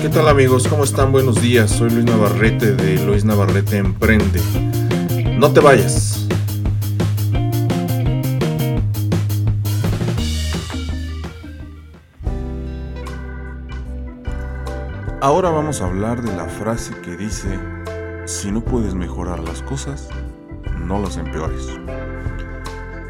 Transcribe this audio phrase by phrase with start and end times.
[0.00, 0.68] ¿Qué tal amigos?
[0.68, 1.10] ¿Cómo están?
[1.10, 1.72] Buenos días.
[1.72, 4.40] Soy Luis Navarrete de Luis Navarrete Emprende.
[5.36, 6.28] No te vayas.
[15.20, 17.58] Ahora vamos a hablar de la frase que dice,
[18.24, 20.08] si no puedes mejorar las cosas,
[20.78, 21.66] no las empeores.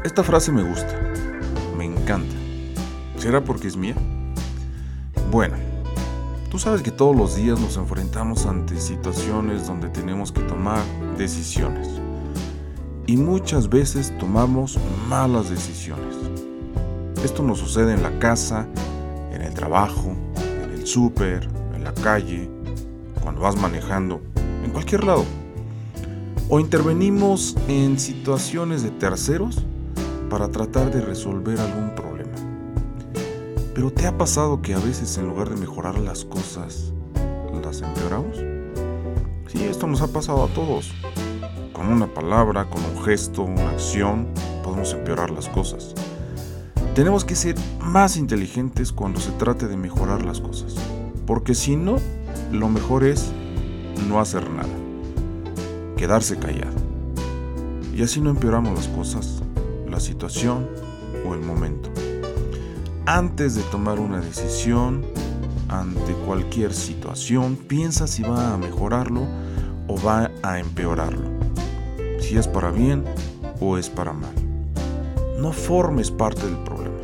[0.04, 0.98] Esta frase me gusta,
[1.76, 2.34] me encanta.
[3.18, 3.94] ¿Será porque es mía?
[5.30, 5.67] Bueno,
[6.50, 10.82] tú sabes que todos los días nos enfrentamos ante situaciones donde tenemos que tomar
[11.16, 11.88] decisiones.
[13.06, 16.16] Y muchas veces tomamos malas decisiones.
[17.22, 18.66] Esto nos sucede en la casa,
[19.32, 20.14] en el trabajo,
[20.64, 22.48] en el súper, en la calle,
[23.22, 24.20] cuando vas manejando,
[24.64, 25.24] en cualquier lado.
[26.48, 29.64] O intervenimos en situaciones de terceros
[30.30, 32.17] para tratar de resolver algún problema.
[33.78, 36.92] Pero ¿te ha pasado que a veces en lugar de mejorar las cosas,
[37.62, 38.36] las empeoramos?
[39.46, 40.90] Sí, esto nos ha pasado a todos.
[41.72, 44.26] Con una palabra, con un gesto, una acción,
[44.64, 45.94] podemos empeorar las cosas.
[46.96, 50.74] Tenemos que ser más inteligentes cuando se trate de mejorar las cosas.
[51.24, 51.98] Porque si no,
[52.50, 53.30] lo mejor es
[54.08, 54.74] no hacer nada.
[55.96, 56.74] Quedarse callado.
[57.94, 59.40] Y así no empeoramos las cosas,
[59.88, 60.66] la situación
[61.24, 61.90] o el momento
[63.08, 65.02] antes de tomar una decisión
[65.70, 69.22] ante cualquier situación, piensa si va a mejorarlo
[69.86, 71.30] o va a empeorarlo.
[72.20, 73.04] Si es para bien
[73.60, 74.34] o es para mal.
[75.40, 76.98] No formes parte del problema.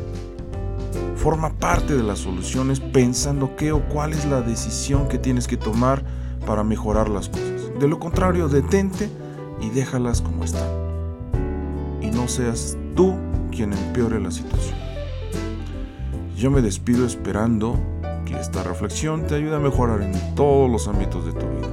[1.15, 5.57] Forma parte de las soluciones pensando qué o cuál es la decisión que tienes que
[5.57, 6.03] tomar
[6.45, 7.71] para mejorar las cosas.
[7.79, 9.09] De lo contrario, detente
[9.59, 10.69] y déjalas como están.
[11.99, 13.15] Y no seas tú
[13.49, 14.94] quien empeore la situación.
[16.37, 17.79] Yo me despido esperando
[18.25, 21.69] que esta reflexión te ayude a mejorar en todos los ámbitos de tu vida.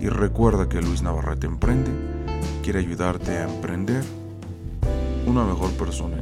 [0.00, 1.90] Y recuerda que Luis Navarrete Emprende
[2.62, 4.02] quiere ayudarte a emprender
[5.26, 6.16] una mejor persona.